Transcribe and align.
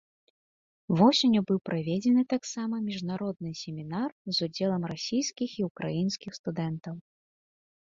Восенню 1.01 1.41
быў 1.51 1.59
праведзены 1.69 2.23
таксама 2.33 2.75
міжнародны 2.87 3.51
семінар 3.61 4.09
з 4.35 4.49
удзелам 4.49 4.83
расійскіх 4.95 5.49
і 5.61 5.71
ўкраінскіх 5.71 6.31
студэнтаў. 6.41 6.95